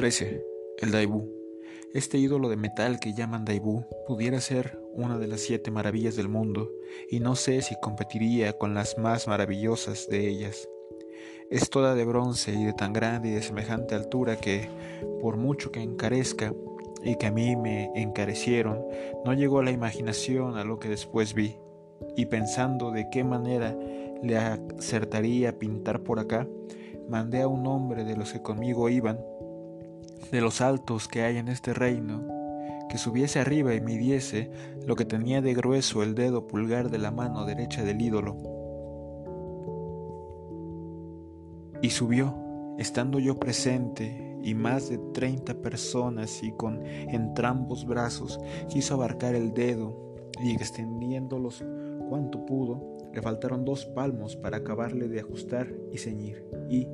13. 0.00 0.42
El 0.78 0.92
Daibú. 0.92 1.28
Este 1.92 2.16
ídolo 2.16 2.48
de 2.48 2.56
metal 2.56 3.00
que 3.00 3.12
llaman 3.12 3.44
Daibú 3.44 3.84
pudiera 4.06 4.40
ser 4.40 4.80
una 4.94 5.18
de 5.18 5.26
las 5.26 5.42
siete 5.42 5.70
maravillas 5.70 6.16
del 6.16 6.26
mundo, 6.26 6.70
y 7.10 7.20
no 7.20 7.36
sé 7.36 7.60
si 7.60 7.74
competiría 7.82 8.54
con 8.54 8.72
las 8.72 8.96
más 8.96 9.28
maravillosas 9.28 10.08
de 10.08 10.26
ellas. 10.26 10.66
Es 11.50 11.68
toda 11.68 11.94
de 11.94 12.06
bronce 12.06 12.54
y 12.54 12.64
de 12.64 12.72
tan 12.72 12.94
grande 12.94 13.28
y 13.28 13.32
de 13.32 13.42
semejante 13.42 13.94
altura 13.94 14.36
que, 14.36 14.70
por 15.20 15.36
mucho 15.36 15.70
que 15.70 15.82
encarezca, 15.82 16.54
y 17.04 17.16
que 17.16 17.26
a 17.26 17.30
mí 17.30 17.54
me 17.54 17.90
encarecieron, 17.94 18.82
no 19.26 19.34
llegó 19.34 19.58
a 19.58 19.64
la 19.64 19.70
imaginación 19.70 20.56
a 20.56 20.64
lo 20.64 20.78
que 20.78 20.88
después 20.88 21.34
vi, 21.34 21.58
y 22.16 22.24
pensando 22.24 22.90
de 22.90 23.10
qué 23.10 23.22
manera 23.22 23.76
le 24.22 24.38
acertaría 24.38 25.58
pintar 25.58 26.02
por 26.02 26.20
acá, 26.20 26.48
mandé 27.06 27.42
a 27.42 27.48
un 27.48 27.66
hombre 27.66 28.04
de 28.04 28.16
los 28.16 28.32
que 28.32 28.40
conmigo 28.40 28.88
iban, 28.88 29.18
de 30.30 30.40
los 30.40 30.60
altos 30.60 31.08
que 31.08 31.22
hay 31.22 31.36
en 31.36 31.48
este 31.48 31.74
reino, 31.74 32.22
que 32.88 32.98
subiese 32.98 33.38
arriba 33.40 33.74
y 33.74 33.80
midiese 33.80 34.50
lo 34.86 34.96
que 34.96 35.04
tenía 35.04 35.40
de 35.40 35.54
grueso 35.54 36.02
el 36.02 36.14
dedo 36.14 36.46
pulgar 36.46 36.90
de 36.90 36.98
la 36.98 37.10
mano 37.10 37.44
derecha 37.44 37.84
del 37.84 38.00
ídolo. 38.00 38.36
Y 41.82 41.90
subió, 41.90 42.34
estando 42.78 43.18
yo 43.18 43.38
presente, 43.38 44.38
y 44.42 44.54
más 44.54 44.88
de 44.88 44.98
treinta 45.12 45.54
personas, 45.54 46.42
y 46.42 46.52
con 46.52 46.84
entrambos 46.84 47.86
brazos 47.86 48.40
quiso 48.68 48.94
abarcar 48.94 49.34
el 49.34 49.52
dedo, 49.52 50.14
y 50.42 50.52
extendiéndolos 50.52 51.64
cuanto 52.08 52.44
pudo, 52.46 52.99
le 53.12 53.22
faltaron 53.22 53.64
dos 53.64 53.86
palmos 53.86 54.36
para 54.36 54.58
acabarle 54.58 55.08
de 55.08 55.20
ajustar 55.20 55.68
y 55.92 55.98
ceñir. 55.98 56.44
Y, 56.68 56.86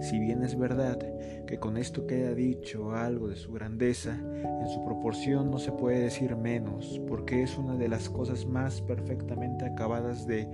si 0.00 0.18
bien 0.18 0.42
es 0.42 0.56
verdad 0.56 0.98
que 1.46 1.58
con 1.58 1.76
esto 1.76 2.06
queda 2.06 2.34
dicho 2.34 2.92
algo 2.92 3.28
de 3.28 3.36
su 3.36 3.52
grandeza, 3.52 4.14
en 4.14 4.68
su 4.68 4.84
proporción 4.84 5.50
no 5.50 5.58
se 5.58 5.72
puede 5.72 6.00
decir 6.00 6.36
menos, 6.36 7.00
porque 7.08 7.42
es 7.42 7.58
una 7.58 7.76
de 7.76 7.88
las 7.88 8.08
cosas 8.08 8.46
más 8.46 8.80
perfectamente 8.82 9.66
acabadas 9.66 10.26
de 10.26 10.48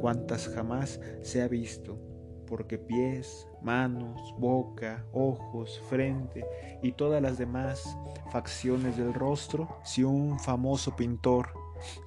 cuantas 0.00 0.48
jamás 0.48 1.00
se 1.22 1.42
ha 1.42 1.48
visto, 1.48 1.98
porque 2.46 2.78
pies, 2.78 3.46
manos, 3.62 4.34
boca, 4.38 5.06
ojos, 5.12 5.80
frente 5.88 6.44
y 6.82 6.92
todas 6.92 7.22
las 7.22 7.38
demás 7.38 7.96
facciones 8.30 8.96
del 8.96 9.14
rostro, 9.14 9.68
si 9.84 10.04
un 10.04 10.38
famoso 10.38 10.94
pintor 10.96 11.48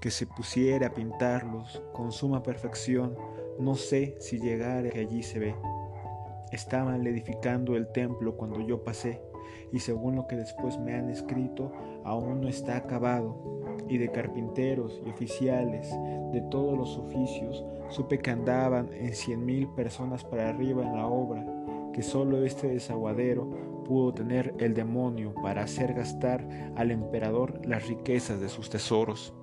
que 0.02 0.12
se 0.12 0.26
pusiera 0.26 0.88
a 0.88 0.94
pintarlos 0.94 1.82
con 1.94 2.12
suma 2.12 2.44
perfección, 2.44 3.16
no 3.60 3.76
sé 3.76 4.16
si 4.20 4.40
llegara 4.40 4.90
que 4.90 5.00
allí 5.00 5.24
se 5.24 5.40
ve. 5.40 5.56
Estaban 6.52 7.06
edificando 7.06 7.76
el 7.76 7.92
templo 7.92 8.36
cuando 8.36 8.62
yo 8.62 8.84
pasé, 8.84 9.22
y 9.72 9.80
según 9.80 10.16
lo 10.16 10.28
que 10.28 10.36
después 10.36 10.78
me 10.80 10.94
han 10.94 11.10
escrito, 11.10 11.72
aún 12.04 12.42
no 12.42 12.48
está 12.48 12.78
acabado. 12.78 13.36
Y 13.88 13.98
de 13.98 14.12
carpinteros 14.12 15.02
y 15.06 15.10
oficiales 15.10 15.92
de 16.32 16.42
todos 16.50 16.78
los 16.78 16.98
oficios, 16.98 17.66
supe 17.90 18.20
que 18.20 18.32
andaban 18.32 18.94
en 18.94 19.14
cien 19.14 19.46
mil 19.46 19.68
personas 19.70 20.24
para 20.24 20.50
arriba 20.50 20.84
en 20.84 20.96
la 20.96 21.08
obra, 21.08 21.46
que 21.92 22.02
solo 22.02 22.46
este 22.46 22.68
desaguadero 22.68 23.84
pudo 23.84 24.14
tener 24.14 24.54
el 24.60 24.74
demonio 24.74 25.34
para 25.42 25.64
hacer 25.64 25.94
gastar 25.94 26.48
al 26.76 26.92
emperador 26.92 27.60
las 27.66 27.88
riquezas 27.88 28.40
de 28.40 28.50
sus 28.50 28.70
tesoros. 28.70 29.34